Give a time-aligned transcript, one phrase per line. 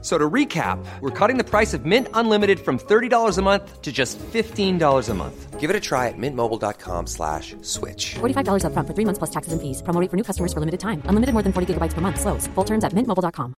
[0.00, 3.90] So to recap, we're cutting the price of Mint Unlimited from $30 a month to
[3.90, 5.58] just $15 a month.
[5.58, 8.14] Give it a try at mintmobile.com slash switch.
[8.20, 9.82] $45 upfront for three months plus taxes and fees.
[9.82, 11.02] Promo rate for new customers for limited time.
[11.10, 12.20] Unlimited more than 40 gigabytes per month.
[12.20, 12.46] Slows.
[12.54, 13.54] Full terms at mintmobile.com.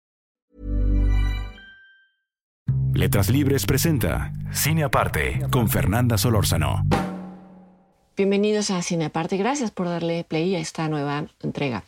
[2.95, 6.84] Letras Libres presenta Cine Aparte con Fernanda Solórzano.
[8.16, 9.36] Bienvenidos a Cine Aparte.
[9.36, 11.84] Gracias por darle play a esta nueva entrega.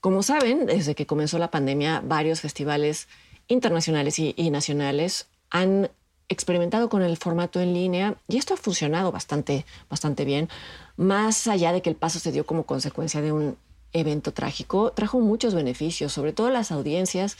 [0.00, 3.08] Como saben, desde que comenzó la pandemia, varios festivales
[3.50, 5.90] internacionales y, y, nacionales han
[6.30, 10.48] experimentado con el formato en línea y esto ha funcionado bastante, bastante bien.
[10.96, 13.56] Más allá de que el paso se dio como consecuencia de un
[13.92, 17.36] evento trágico, trajo muchos beneficios, sobre todo las audiencias,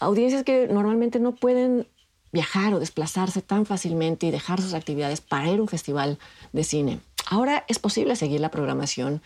[0.00, 1.86] audiencias que normalmente no pueden
[2.32, 6.18] viajar o desplazarse tan fácilmente y dejar sus actividades para ir a un festival
[6.52, 7.00] de cine.
[7.26, 9.20] Ahora es posible seguir la programación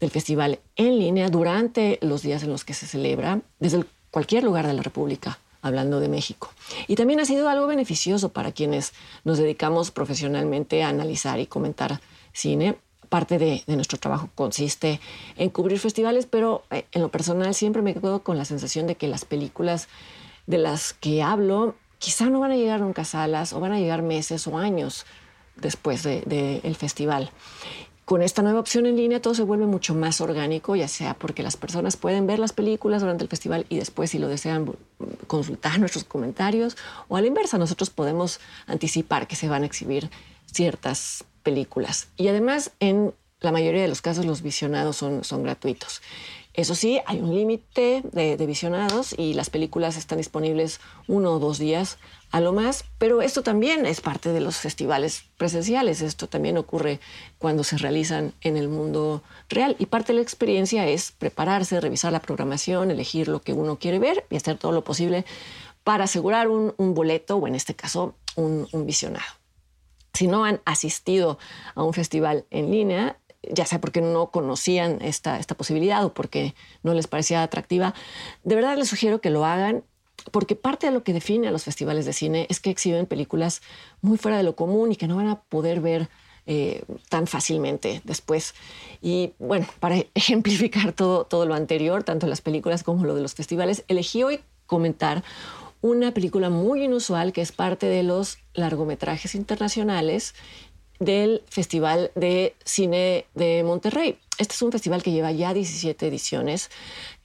[0.00, 4.66] del festival en línea durante los días en los que se celebra, desde cualquier lugar
[4.66, 6.50] de la República hablando de México.
[6.86, 8.92] Y también ha sido algo beneficioso para quienes
[9.24, 12.00] nos dedicamos profesionalmente a analizar y comentar
[12.32, 12.76] cine.
[13.08, 15.00] Parte de, de, nuestro trabajo consiste
[15.36, 18.96] en cubrir festivales, pero eh, en lo personal siempre me quedo con la sensación de
[18.96, 19.88] que las películas
[20.46, 23.78] de las que hablo quizá no van a llegar nunca a salas o van a
[23.78, 25.06] llegar meses o años
[25.56, 27.30] después del de, de festival.
[28.04, 31.42] Con esta nueva opción en línea todo se vuelve mucho más orgánico, ya sea porque
[31.42, 34.70] las personas pueden ver las películas durante el festival y después, si lo desean,
[35.26, 36.76] consultar nuestros comentarios,
[37.08, 40.10] o a la inversa, nosotros podemos anticipar que se van a exhibir
[40.52, 42.08] ciertas películas.
[42.16, 46.00] Y además, en la mayoría de los casos, los visionados son, son gratuitos.
[46.54, 51.58] Eso sí, hay un límite de, visionados y las películas están disponibles uno o dos
[51.58, 51.98] días
[52.30, 57.00] a lo más, pero esto también es parte de los festivales presenciales, esto también ocurre
[57.38, 62.12] cuando se realizan en el mundo real y parte de la experiencia es prepararse, revisar
[62.12, 65.24] la programación, elegir lo que uno quiere ver y hacer todo lo posible
[65.82, 69.26] para asegurar un, un boleto o en este caso un, un visionado.
[70.12, 71.38] Si no han asistido
[71.74, 73.18] a un festival en línea,
[73.52, 77.94] ya sea porque no conocían esta, esta posibilidad o porque no les parecía atractiva,
[78.42, 79.84] de verdad les sugiero que lo hagan
[80.30, 83.62] porque parte de lo que define a los festivales de cine es que exhiben películas
[84.00, 86.08] muy fuera de lo común y que no van a poder ver
[86.46, 88.54] eh, tan fácilmente después.
[89.02, 93.34] Y bueno, para ejemplificar todo, todo lo anterior, tanto las películas como lo de los
[93.34, 95.24] festivales, elegí hoy comentar
[95.80, 100.34] una película muy inusual que es parte de los largometrajes internacionales
[100.98, 104.18] del Festival de Cine de Monterrey.
[104.38, 106.70] Este es un festival que lleva ya 17 ediciones,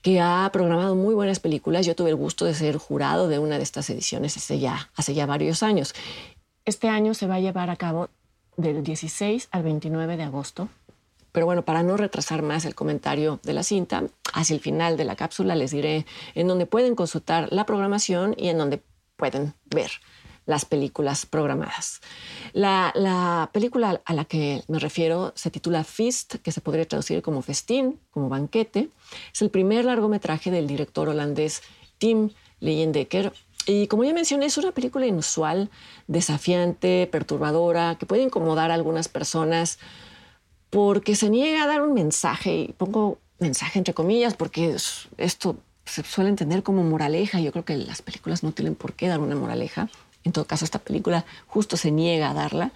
[0.02, 1.86] que ha programado muy buenas películas.
[1.86, 5.14] Yo tuve el gusto de ser jurado de una de estas ediciones hace ya, hace
[5.14, 5.94] ya varios años.
[6.64, 8.08] Este año se va a llevar a cabo
[8.56, 10.68] del 16 al 29 de agosto.
[11.32, 15.04] Pero bueno, para no retrasar más el comentario de la cinta, hacia el final de
[15.04, 16.04] la cápsula les diré
[16.34, 18.82] en dónde pueden consultar la programación y en dónde
[19.16, 19.90] pueden ver
[20.50, 22.00] las películas programadas.
[22.52, 27.22] La, la, película a la que me refiero se titula Feast, que se podría traducir
[27.22, 28.90] como festín, como banquete.
[29.32, 31.62] Es el primer largometraje del director holandés
[31.98, 33.32] Tim Leyendecker.
[33.66, 35.70] Y como ya mencioné, es una película inusual,
[36.06, 39.78] desafiante, perturbadora, que puede incomodar a algunas personas
[40.70, 44.76] porque se niega a dar un mensaje, y pongo mensaje entre comillas, porque
[45.18, 47.40] esto se suele entender como moraleja.
[47.40, 49.88] Yo creo que las películas no tienen por qué dar una moraleja.
[50.24, 52.72] En todo caso, esta película justo se niega a darla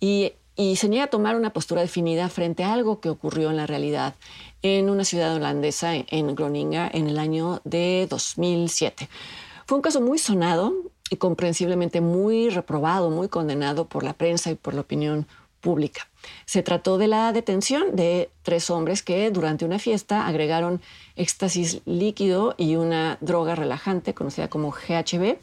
[0.00, 0.32] y,
[0.76, 4.14] se niega a tomar una postura definida frente a algo que ocurrió en la realidad
[4.60, 9.08] en una ciudad holandesa, en Groninga, en el año de 2007.
[9.64, 10.74] Fue un caso muy sonado
[11.08, 15.26] y comprensiblemente muy reprobado, muy condenado por la prensa y por la opinión
[15.62, 16.08] pública.
[16.44, 20.80] Se trató de la detención de tres hombres que durante una fiesta agregaron
[21.16, 25.38] éxtasis líquido y una droga relajante conocida como GHB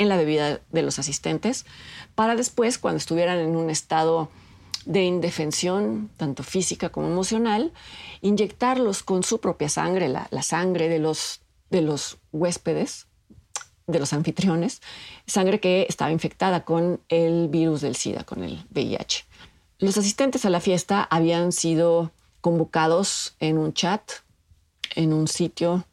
[0.00, 1.66] en la bebida de los asistentes,
[2.14, 4.30] para después, cuando estuvieran en un estado
[4.86, 7.70] de indefensión, tanto física como emocional,
[8.22, 13.08] inyectarlos con su propia sangre, la, la sangre de los, de los huéspedes,
[13.86, 14.80] de los anfitriones,
[15.26, 19.26] sangre que estaba infectada con el virus del SIDA, con el VIH.
[19.80, 22.10] Los asistentes a la fiesta habían sido
[22.40, 24.10] convocados en un chat,
[24.94, 25.84] en un sitio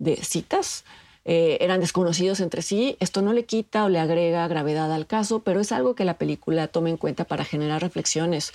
[0.00, 0.84] de citas,
[1.24, 2.96] eh, eran desconocidos entre sí.
[3.00, 6.18] Esto no le quita o le agrega gravedad al caso, pero es algo que la
[6.18, 8.52] película toma en cuenta para generar reflexiones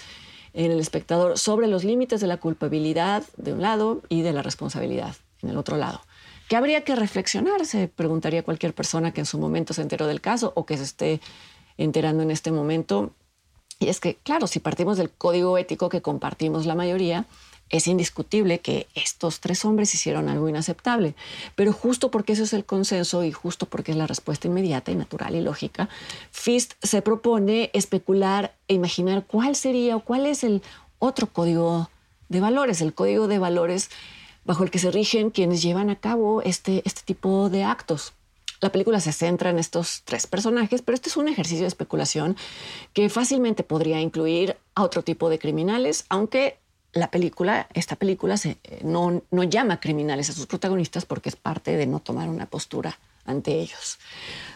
[0.53, 4.41] en el espectador sobre los límites de la culpabilidad de un lado y de la
[4.41, 6.01] responsabilidad en el otro lado.
[6.49, 10.21] que habría que reflexionar, se preguntaría cualquier persona que en su momento se enteró del
[10.21, 11.19] caso o que se esté
[11.77, 13.11] enterando en este momento.
[13.79, 17.25] Y es que, claro, si partimos del código ético que compartimos la mayoría,
[17.69, 21.15] es indiscutible que estos tres hombres hicieron algo inaceptable,
[21.55, 24.95] pero justo porque eso es el consenso y justo porque es la respuesta inmediata y
[24.95, 25.89] natural y lógica,
[26.31, 30.61] Fist se propone especular e imaginar cuál sería o cuál es el
[30.99, 31.89] otro código
[32.29, 33.89] de valores, el código de valores
[34.45, 38.13] bajo el que se rigen quienes llevan a cabo este, este tipo de actos.
[38.59, 42.35] La película se centra en estos tres personajes, pero este es un ejercicio de especulación
[42.93, 46.57] que fácilmente podría incluir a otro tipo de criminales, aunque
[46.93, 51.35] la película, esta película se, eh, no, no llama criminales a sus protagonistas porque es
[51.35, 53.99] parte de no tomar una postura ante ellos.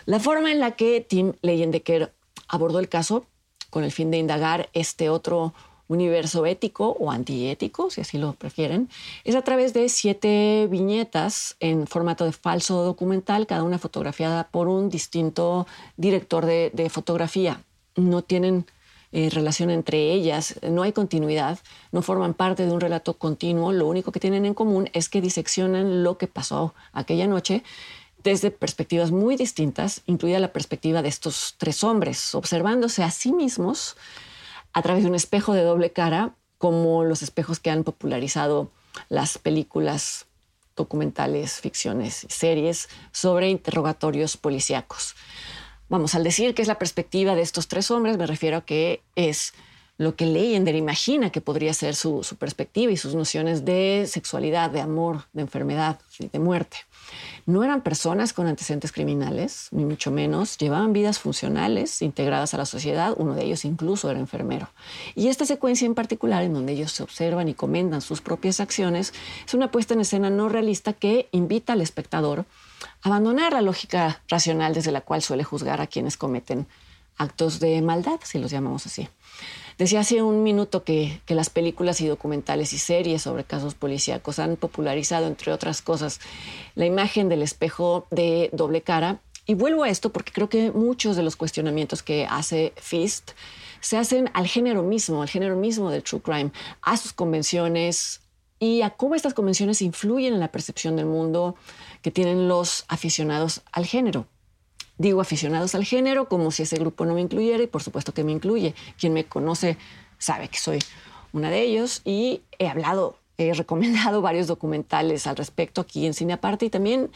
[0.05, 2.13] La forma en la que Tim Leyendecker
[2.47, 3.25] abordó el caso
[3.69, 5.53] con el fin de indagar este otro
[5.87, 8.89] universo ético o antiético, si así lo prefieren,
[9.25, 14.69] es a través de siete viñetas en formato de falso documental, cada una fotografiada por
[14.69, 15.67] un distinto
[15.97, 17.61] director de, de fotografía.
[17.97, 18.65] No tienen
[19.11, 21.59] eh, relación entre ellas, no hay continuidad,
[21.91, 25.21] no forman parte de un relato continuo, lo único que tienen en común es que
[25.21, 27.63] diseccionan lo que pasó aquella noche
[28.23, 33.97] desde perspectivas muy distintas, incluida la perspectiva de estos tres hombres, observándose a sí mismos
[34.73, 38.71] a través de un espejo de doble cara, como los espejos que han popularizado
[39.09, 40.27] las películas
[40.75, 45.15] documentales, ficciones, series sobre interrogatorios policíacos.
[45.91, 49.01] Vamos, al decir que es la perspectiva de estos tres hombres, me refiero a que
[49.17, 49.53] es
[49.97, 54.71] lo que Leyender imagina que podría ser su, su perspectiva y sus nociones de sexualidad,
[54.71, 56.77] de amor, de enfermedad y de muerte.
[57.45, 60.57] No eran personas con antecedentes criminales, ni mucho menos.
[60.57, 63.13] Llevaban vidas funcionales, integradas a la sociedad.
[63.17, 64.69] Uno de ellos incluso era enfermero.
[65.15, 69.13] Y esta secuencia en particular, en donde ellos se observan y comentan sus propias acciones,
[69.45, 72.45] es una puesta en escena no realista que invita al espectador
[73.03, 76.67] abandonar la lógica racional desde la cual suele juzgar a quienes cometen
[77.17, 79.07] actos de maldad, si los llamamos así.
[79.77, 84.55] Decía hace un minuto que, las películas y documentales y series sobre casos policíacos han
[84.55, 86.19] popularizado, entre otras cosas,
[86.75, 89.21] la imagen del espejo de doble cara.
[89.47, 93.31] Y vuelvo a esto porque creo que muchos de los cuestionamientos que hace Fist
[93.79, 96.51] se hacen al género mismo, al género mismo del true crime,
[96.83, 98.21] a sus convenciones
[98.59, 101.55] y a cómo estas convenciones influyen en la percepción del mundo,
[102.03, 104.27] que tienen los aficionados al género.
[105.01, 108.23] Digo aficionados al género como si ese grupo no me incluyera y por supuesto que
[108.23, 108.75] me incluye.
[108.99, 109.77] Quien me conoce
[110.19, 110.77] sabe que soy
[111.33, 116.33] una de ellos y he hablado, he recomendado varios documentales al respecto aquí en Cine
[116.33, 117.09] Aparte y también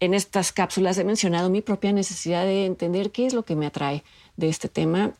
[0.00, 3.64] en estas cápsulas he mencionado mi propia necesidad de entender qué es lo que me
[3.64, 4.04] atrae
[4.36, 5.12] de este tema.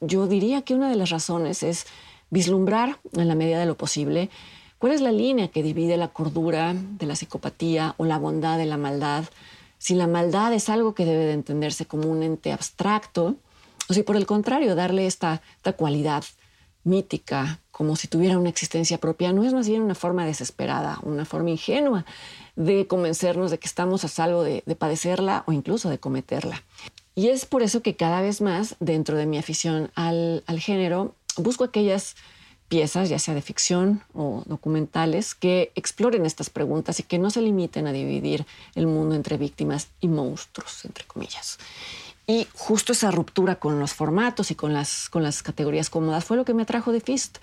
[0.00, 1.86] Yo diría que una de las razones es
[2.30, 4.30] vislumbrar en la medida de lo posible
[4.84, 8.66] ¿Cuál es la línea que divide la cordura de la psicopatía o la bondad de
[8.66, 9.24] la maldad?
[9.84, 13.36] Si la maldad es algo que debe de entenderse como un ente abstracto,
[13.86, 15.42] o si por el contrario darle esta,
[15.76, 16.24] cualidad
[16.84, 21.26] mítica, como si tuviera una existencia propia, no es más bien una forma desesperada, una
[21.26, 22.06] forma ingenua
[22.56, 26.62] de convencernos de que estamos a salvo de, padecerla o incluso de cometerla.
[27.14, 31.14] Y es por eso que cada vez más, dentro de mi afición al, al género,
[31.36, 32.16] busco aquellas
[32.68, 37.42] piezas, ya sea de ficción o documentales, que exploren estas preguntas y que no se
[37.42, 41.58] limiten a dividir el mundo entre víctimas y monstruos, entre comillas.
[42.26, 46.36] Y justo esa ruptura con los formatos y con las, con las categorías cómodas fue
[46.36, 47.38] lo que me atrajo de Fist.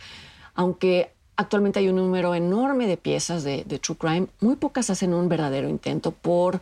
[0.56, 5.30] Aunque actualmente hay un número enorme de piezas de, True Crime, muy pocas hacen un
[5.30, 6.60] verdadero intento por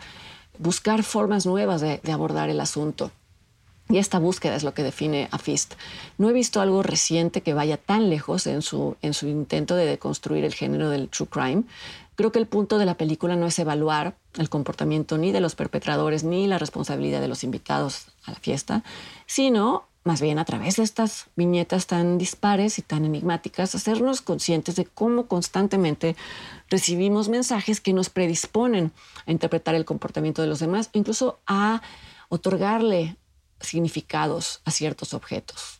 [0.57, 3.11] buscar formas nuevas de abordar el asunto.
[3.91, 5.73] Y esta búsqueda es lo que define a Fist.
[6.19, 9.87] No he visto algo reciente que vaya tan lejos en su, en su intento de
[9.87, 11.63] deconstruir el género del true crime.
[12.13, 15.55] Creo que el punto de la película no es evaluar el comportamiento ni de los
[15.55, 18.83] perpetradores ni la responsabilidad de los invitados a la fiesta,
[19.25, 24.75] sino más bien a través de estas viñetas tan dispares y tan enigmáticas, hacernos conscientes
[24.75, 26.15] de cómo constantemente
[26.69, 28.91] recibimos mensajes que nos predisponen
[29.25, 31.81] a interpretar el comportamiento de los demás, incluso a
[32.29, 33.17] otorgarle
[33.59, 35.79] significados a ciertos objetos.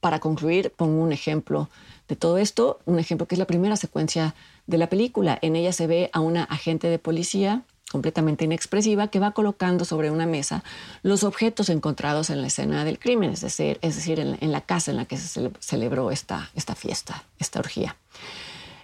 [0.00, 1.68] Para concluir, pongo un ejemplo
[2.08, 4.34] de todo esto, un ejemplo que es la primera secuencia
[4.66, 5.38] de la película.
[5.42, 10.10] En ella se ve a una agente de policía completamente inexpresiva que va colocando sobre
[10.10, 10.64] una mesa
[11.02, 14.90] los objetos encontrados en la escena del crimen, es decir, es decir en, la casa
[14.90, 17.96] en la que se celebró esta, esta fiesta, esta orgía.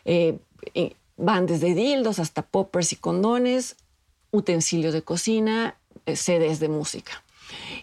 [0.05, 0.39] Eh,
[1.17, 3.77] van desde dildos hasta poppers y condones,
[4.31, 7.23] utensilios de cocina, eh, sedes de música.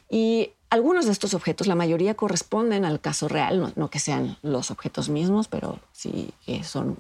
[0.10, 4.72] Y algunos de estos objetos, la mayoría corresponden al caso real, no, que sean los
[4.72, 6.32] objetos mismos, pero sí
[6.64, 6.98] son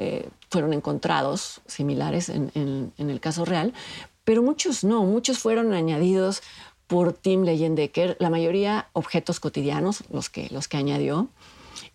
[0.00, 3.74] eh, fueron encontrados similares en, en, el caso real,
[4.22, 6.40] pero muchos no, muchos fueron añadidos
[6.86, 11.28] por Tim Leyendecker, la mayoría objetos cotidianos, los que, los que añadió.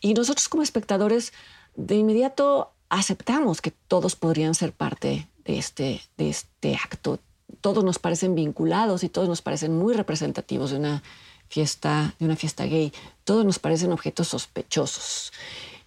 [0.02, 1.32] Y nosotros como espectadores
[1.78, 7.20] de inmediato aceptamos que todos podrían ser parte de este, de este acto.
[7.62, 11.04] Todos nos parecen vinculados y todos nos parecen muy representativos de una
[11.50, 12.92] fiesta, de una fiesta gay.
[13.24, 15.32] Todos nos parecen objetos sospechosos.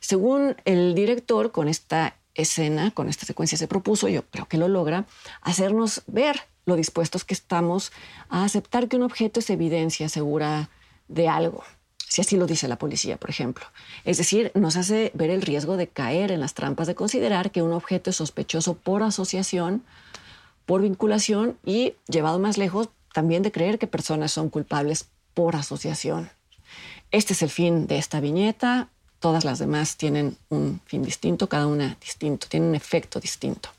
[0.00, 4.68] Según el director, con esta escena, con esta secuencia se propuso, yo creo que lo
[4.68, 5.06] logra,
[5.42, 7.92] hacernos ver lo dispuestos que estamos
[8.28, 10.68] a aceptar que un objeto es evidencia segura
[11.08, 11.64] de algo,
[12.08, 13.64] si así lo dice la policía, por ejemplo.
[14.04, 17.62] Es decir, nos hace ver el riesgo de caer en las trampas de considerar que
[17.62, 19.84] un objeto es sospechoso por asociación,
[20.66, 26.30] por vinculación y, llevado más lejos, también de creer que personas son culpables por asociación.
[27.10, 28.90] Este es el fin de esta viñeta.
[29.20, 33.70] Todas las demás tienen un fin distinto, cada una distinto, tiene un efecto distinto.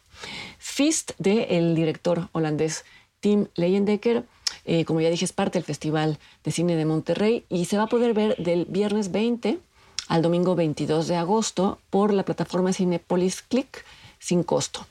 [0.57, 2.83] Fist del director holandés
[3.19, 4.25] Tim Leyendecker
[4.65, 7.83] eh, como ya dije, es parte del Festival de Cine de Monterrey y se va
[7.83, 9.59] a poder ver del viernes 20
[10.07, 13.85] al domingo 22 de agosto por la plataforma Cinepolis Click
[14.19, 14.85] sin costo.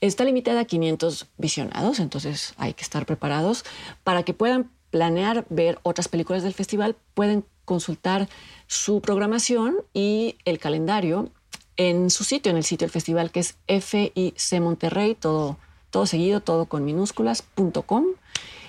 [0.00, 3.64] Está limitada a 500 visionados, entonces hay que estar preparados.
[4.02, 8.28] Para que puedan planear ver otras películas del festival, pueden consultar
[8.66, 11.30] su programación y el calendario
[11.76, 15.56] en su sitio, en el sitio del festival, que es FIC Monterrey, todo,
[15.90, 18.06] todo seguido, todo con minúsculas.com.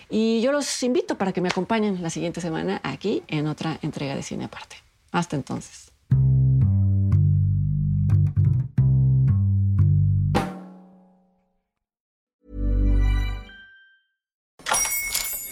[0.09, 4.15] Y yo los invito para que me acompañen la siguiente semana aquí en otra entrega
[4.15, 4.75] de Cine Aparte.
[5.11, 5.91] Hasta entonces.